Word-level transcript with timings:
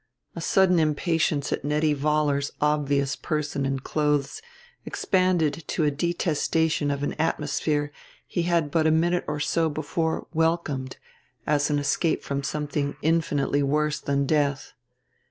A 0.35 0.41
sudden 0.41 0.79
impatience 0.79 1.53
at 1.53 1.63
Nettie 1.63 1.93
Vollar's 1.93 2.49
obvious 2.59 3.15
person 3.15 3.67
and 3.67 3.83
clothes 3.83 4.41
expanded 4.83 5.63
to 5.67 5.83
a 5.83 5.91
detestation 5.91 6.89
of 6.89 7.03
an 7.03 7.13
atmosphere 7.19 7.91
he 8.25 8.41
had 8.41 8.71
but 8.71 8.87
a 8.87 8.89
minute 8.89 9.23
or 9.27 9.39
so 9.39 9.69
before 9.69 10.25
welcomed 10.33 10.97
as 11.45 11.69
an 11.69 11.77
escape 11.77 12.23
from 12.23 12.41
something 12.41 12.95
infinitely 13.03 13.61
worse 13.61 13.99
than 13.99 14.25
death. 14.25 14.73